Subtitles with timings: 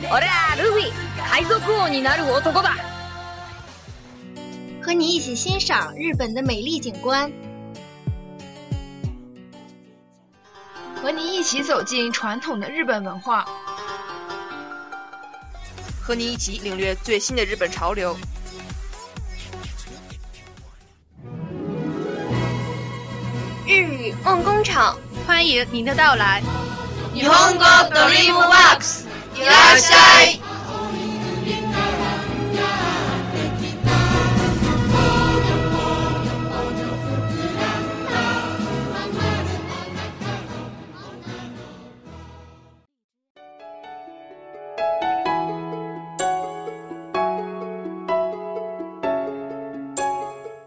[0.00, 0.92] 贝大姐，俺はルフィ，
[1.30, 2.74] 海賊王になる男だ。
[4.82, 7.32] 和你一起欣赏日本的美丽景观，
[11.02, 13.46] 和你一起走进传统的日本文化，
[16.02, 18.14] 和你一起领略最新的日本潮流。
[23.66, 26.42] 日语梦工厂，欢迎您的到来。
[27.14, 29.06] 日本語ドリームワークス，
[29.38, 30.40] いらっしゃい。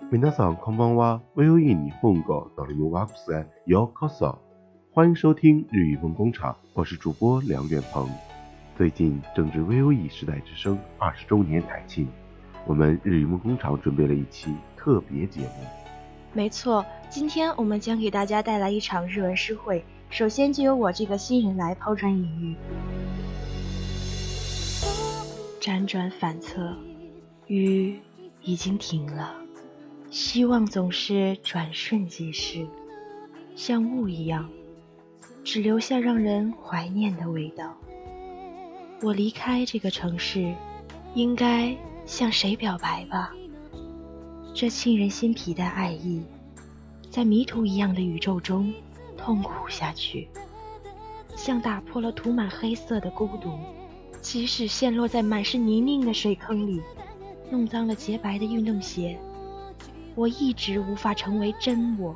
[0.09, 1.21] 皆さんこんばんは。
[1.35, 4.39] VOE 日本語ドリームワークスへようこそ。
[4.93, 8.09] 欢迎收听日语梦工厂，我是主播梁远鹏。
[8.76, 12.08] 最近正值 VOE 时代之声二十周年台庆，
[12.66, 15.48] 我们日语梦工厂准备了一期特别节目。
[16.32, 19.84] 没错，今天我们将给大家带来一场日文诗会。
[20.08, 22.56] 首先就由我这个新人来抛砖引玉。
[25.60, 26.74] 辗转反侧，
[27.46, 27.98] 雨
[28.42, 29.34] 已经停了，
[30.10, 32.66] 希望总是转瞬即逝，
[33.54, 34.48] 像雾一样，
[35.44, 37.76] 只留下让人怀念的味道。
[39.02, 40.54] 我离开这个城市，
[41.14, 41.76] 应该
[42.06, 43.32] 向谁表白吧？
[44.54, 46.22] 这沁人心脾的爱意，
[47.10, 48.72] 在迷途一样的宇宙中
[49.16, 50.28] 痛苦下去，
[51.34, 53.58] 像打破了涂满黑色的孤独。
[54.20, 56.80] 即使陷落在满是泥泞的水坑里，
[57.50, 59.18] 弄脏了洁白的运动鞋，
[60.14, 62.14] 我一直无法成为真我。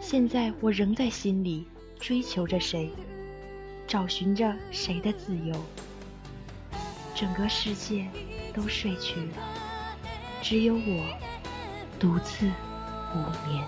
[0.00, 1.64] 现在我仍在心里
[2.00, 2.90] 追求着谁，
[3.93, 5.55] 找寻着谁的自由。
[7.15, 8.07] 整个世界
[8.53, 9.33] 都睡去了。
[10.41, 11.17] 只有我
[11.99, 12.47] 独自
[13.13, 13.63] 无眠。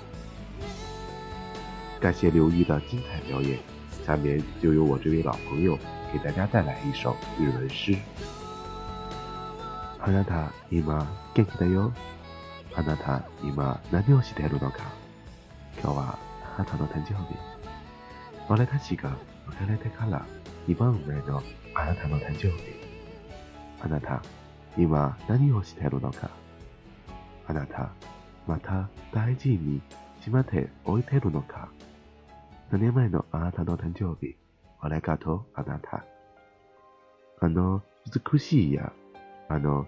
[2.00, 3.60] 感谢刘一的精彩表演，
[4.06, 5.78] 下面就由我这位老朋友
[6.12, 7.98] 给大家带来一首日文诗。
[10.00, 11.06] あなた今
[11.36, 11.92] 元気だよ。
[12.74, 14.80] あなた今何をしているのか。
[15.84, 16.18] 今日は
[16.56, 17.36] あなたの誕生日。
[18.50, 19.16] 俺たちが
[19.47, 20.25] 別れてから
[20.69, 21.43] 2番目の
[21.75, 22.77] あなたの誕生日。
[23.81, 24.23] あなた
[24.77, 26.31] 今何をしているのか。
[27.47, 27.91] あなた、
[28.47, 29.81] また大事に
[30.21, 31.69] しまっておいてるのか。
[32.73, 34.37] 7年前のあなたの誕生日、
[34.81, 36.05] ありがとう、あなた。
[37.41, 37.83] あの
[38.33, 38.93] 美しいや、
[39.49, 39.87] あの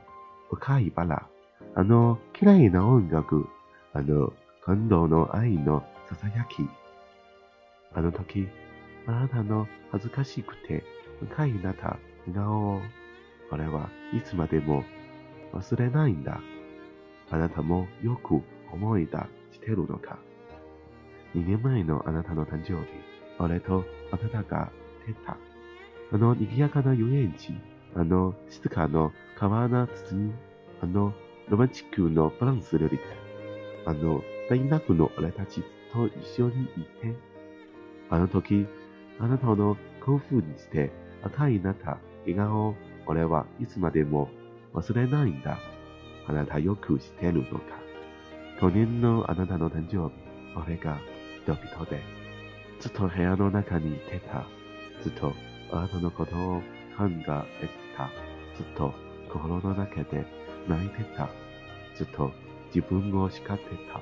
[0.50, 1.26] 深いバラ、
[1.74, 3.48] あの綺麗な音楽、
[3.92, 4.32] あの
[4.64, 6.68] 感動の愛のささやき。
[7.94, 8.48] あの時、
[9.08, 10.84] あなたの恥ずかしくて
[11.20, 12.80] 深いなた笑顔を、
[13.50, 14.84] 俺はいつまでも
[15.54, 16.40] 忘れないんだ。
[17.30, 19.16] あなたもよく思い出
[19.52, 20.18] してるのか。
[21.34, 22.88] 2年前のあなたの誕生日、
[23.38, 23.82] 俺と
[24.12, 24.70] あなたが
[25.06, 25.38] 出た。
[26.12, 27.54] あの賑やかな遊園地、
[27.94, 30.32] あの静かな川の包
[30.82, 31.14] あの
[31.48, 33.06] ロマンチックのバランス料理店、
[33.86, 35.62] あの大学の俺たち
[35.94, 36.66] と一緒にい
[37.00, 37.14] て、
[38.10, 38.66] あの時、
[39.20, 40.90] あなたの興奮にして
[41.22, 42.74] 赤いなった笑顔を
[43.06, 44.28] 俺はいつまでも
[44.74, 45.58] 忘れないんだ。
[46.26, 47.78] あなたよく知ってるのか。
[48.60, 50.14] 去年のあなたの誕生日、
[50.56, 50.98] 俺が
[51.42, 52.02] 人々で、
[52.80, 54.44] ずっと部屋の中にいてた。
[55.02, 55.32] ずっと
[55.72, 56.60] あなたのことを
[56.96, 58.10] 考えてた。
[58.56, 58.92] ずっと
[59.32, 60.26] 心の中で
[60.68, 61.28] 泣いてた。
[61.96, 62.30] ずっと
[62.74, 64.00] 自分を叱ってた。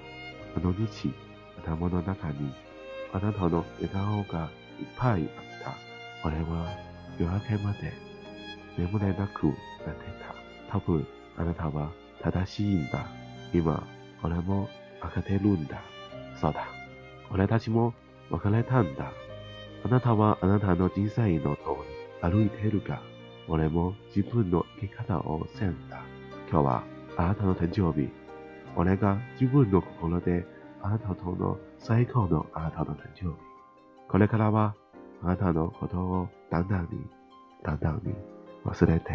[0.56, 1.12] あの日、
[1.58, 2.52] 頭の中に
[3.12, 5.28] あなたの笑顔がいっぱいあっ
[6.22, 6.28] た。
[6.28, 6.76] 俺は
[7.18, 7.92] 夜明けまで
[8.78, 9.56] 眠れなくなって
[10.68, 10.72] た。
[10.72, 11.06] 多分、
[11.36, 11.90] あなたは
[12.22, 13.06] 正しいんだ。
[13.52, 13.86] 今、
[14.22, 14.68] 俺も
[15.00, 15.80] 分かってるんだ。
[16.40, 16.66] そうだ。
[17.30, 17.94] 俺たちも
[18.30, 19.12] 別れたんだ。
[19.84, 21.62] あなたはあなたの人生の通
[22.22, 23.00] り歩いてるが、
[23.48, 26.02] 俺も自分の生き方を選んだ。
[26.50, 26.84] 今日は
[27.16, 28.08] あなたの誕生日。
[28.74, 30.44] 俺が自分の心で
[30.82, 33.55] あなたとの最高のあなたの誕生日。
[34.08, 34.74] これからは
[35.22, 37.06] あなたのことをだんだんに、
[37.62, 38.14] だんだんに
[38.64, 39.14] 忘れてい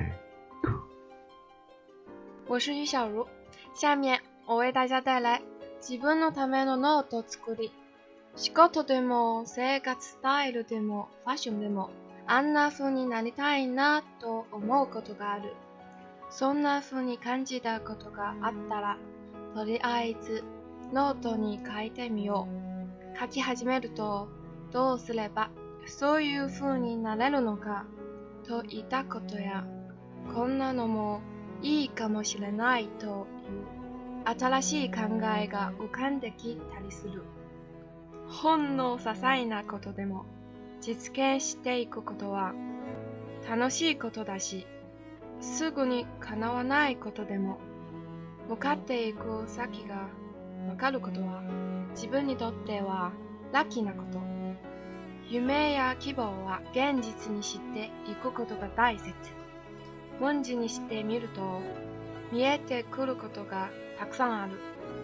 [0.62, 0.82] く。
[2.48, 3.26] 我是于小茹，
[3.74, 5.42] 下面我为大家带来
[5.80, 7.72] 自分のためのノート作り。
[8.36, 11.90] 仕事でも生活スタイルでもファッションでも
[12.28, 15.54] あんな風になりたいなと思うことがある。
[16.30, 18.98] そんな風に感じたことがあったら、
[19.54, 20.44] とりあえず
[20.94, 22.48] ノートに書いてみよ
[23.16, 23.20] う。
[23.20, 24.30] 書き始めると、
[24.72, 25.50] どうすれば
[25.86, 27.86] そういう風になれるのか
[28.44, 29.66] といったことや、
[30.34, 31.22] こんなのも
[31.62, 33.26] いいかもしれないという
[34.40, 35.02] 新しい考
[35.38, 37.24] えが浮かんできたりする。
[38.28, 40.26] ほんの些細なことでも
[40.80, 42.54] 実現していくことは
[43.50, 44.66] 楽しいことだし、
[45.42, 47.60] すぐに叶わないことでも
[48.48, 50.08] 向かっていく先が
[50.70, 51.42] わかることは
[51.94, 53.12] 自分にとっては
[53.52, 54.41] ラッキーなこと。
[55.32, 59.14] 夢や希望は現実にしていくことが大切。
[60.20, 61.62] 文字にしてみると
[62.34, 64.52] 見えてくることがたくさんある。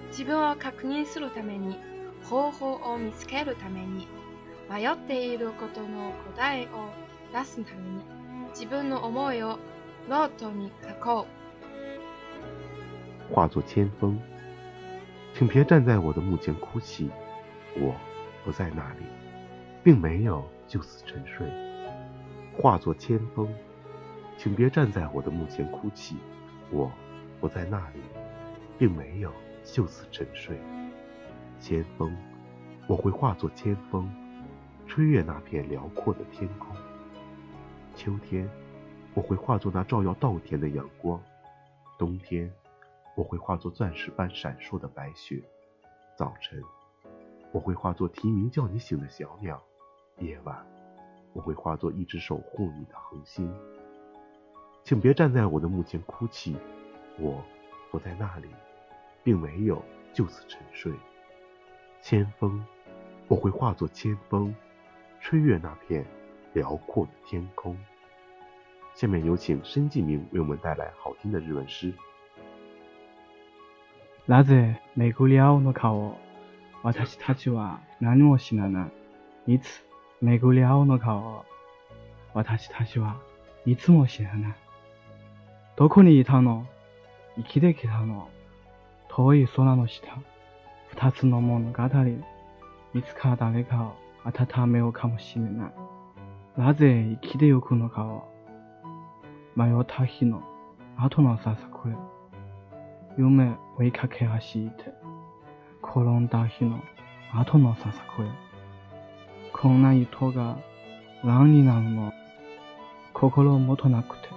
[0.10, 1.78] 自分を確認するために
[2.26, 4.06] 方法を見つけるために
[4.70, 6.90] 迷っていることの答えを
[7.34, 8.04] 出すために
[8.50, 9.58] 自分の思いを
[10.10, 11.26] ノートに書こ
[13.32, 13.34] う。
[13.34, 14.18] 化作千锋，
[15.34, 17.10] 请别站在我的墓前哭泣，
[17.80, 17.96] 我
[18.44, 19.06] 不在那里，
[19.88, 21.50] 并没有就此沉睡。
[22.58, 23.48] 化作千峰，
[24.38, 26.18] 请别站在我的墓前哭泣，
[26.70, 26.92] 我
[27.40, 28.02] 不在那里，
[28.78, 29.32] 并没有
[29.64, 30.60] 就此沉睡。
[31.58, 32.14] 千峰，
[32.86, 34.14] 我会化作千峰，
[34.86, 36.76] 吹越那片辽阔的天空。
[37.96, 38.50] 秋天，
[39.14, 41.18] 我会化作那照耀稻田的阳光；
[41.98, 42.52] 冬天，
[43.16, 45.42] 我会化作钻石般闪烁的白雪；
[46.18, 46.62] 早晨，
[47.54, 49.58] 我会化作啼鸣叫你醒的小鸟；
[50.19, 50.57] 夜晚，
[51.33, 53.53] 我会化作一直守护你的恒星。
[54.85, 56.57] 请别站在我的墓前哭泣，
[57.19, 57.43] 我
[57.91, 58.49] 不在那里，
[59.23, 59.83] 并没有
[60.13, 60.93] 就此沉睡。
[62.01, 62.65] 千锋，
[63.29, 64.55] 我会化作千锋，
[65.21, 66.05] 吹越那片
[66.53, 67.77] 辽阔的天空。
[68.95, 71.95] 下面有请申继明为我们带来好听的日文诗。
[74.29, 76.17] なぜ巡り合うのかを
[76.83, 78.87] 私たちは何も知らな
[79.47, 79.55] い。
[79.55, 79.85] いつ
[80.22, 81.46] 巡り合うのかを
[82.34, 83.18] 私たちは
[83.66, 84.56] いつも知らない。
[85.76, 86.66] どこにいたの
[87.36, 88.30] 生きてきたの
[89.10, 90.08] 遠い空の下。
[90.90, 91.84] 二つの物語、
[92.96, 95.72] いつか誰かを温めようかもしれない。
[96.60, 98.28] なぜ生きてゆくのかを
[99.56, 100.42] 迷った日の
[100.98, 101.96] 後のささくれ。
[103.20, 104.94] 夢追いかけ走って、
[105.84, 106.82] 転んだ日の
[107.36, 108.47] 後のささくれ。
[109.60, 110.56] こんな糸が
[111.24, 112.14] 乱になるの、
[113.12, 114.30] 心もとなくて、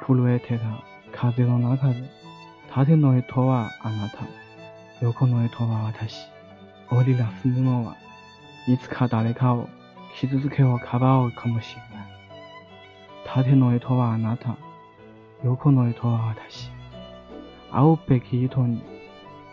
[0.00, 2.04] 震えてた風の中で、
[2.72, 4.18] 縦の糸はあなた。
[5.00, 6.28] 横の糸は私。
[6.88, 7.96] 織り出すものは
[8.68, 9.68] いつか誰かを
[10.20, 12.08] 傷つけをかばうかもしれない。
[13.26, 14.56] 縦の糸はあなた。
[15.42, 16.70] 横の糸は私。
[17.72, 18.84] 会うべき糸に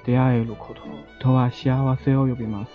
[0.06, 0.82] 出会えること
[1.20, 2.72] とは幸せを呼びます。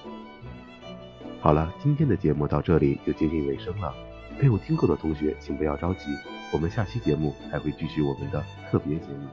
[1.41, 3.95] 好了，今天的节目到这里就接近尾声了。
[4.39, 6.11] 没有听够的同学，请不要着急，
[6.53, 9.27] 我们下期节目还会继续我们的特别节目。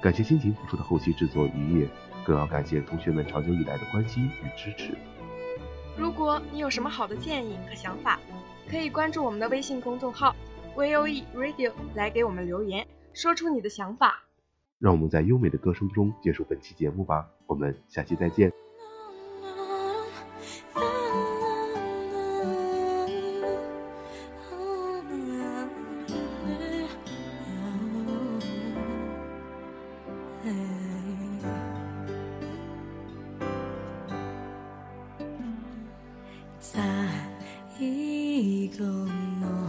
[0.00, 1.88] 感谢辛勤付出的后期制作于叶。
[2.24, 4.94] 更要感谢同学们长久以来的关心与支持。
[5.94, 8.18] 如果你有什么好的建议和想法，
[8.66, 10.34] 可以关注我们的微信公众号
[10.74, 14.24] VOE Radio 来给我们留言，说出你的想法。
[14.78, 18.50] 让我们在优美的歌声中结束本期节目吧，我们下期再见。
[36.64, 36.80] 最
[38.70, 39.68] 後の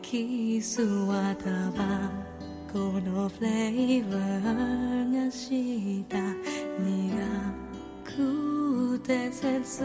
[0.00, 2.10] キスはタバ
[2.72, 6.16] コのフレーバーがした
[6.80, 7.12] 苦
[8.02, 9.82] くて切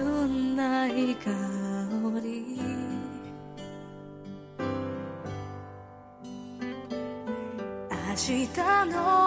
[0.55, 1.31] ない香
[2.23, 2.61] り。
[7.89, 8.47] 明日
[8.91, 9.26] の